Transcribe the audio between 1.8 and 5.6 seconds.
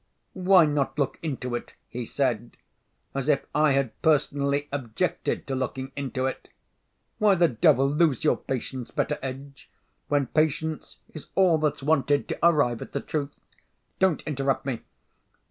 he said, as if I had personally objected to